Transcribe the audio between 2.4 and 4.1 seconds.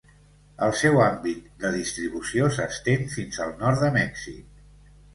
s'estén fins al nord de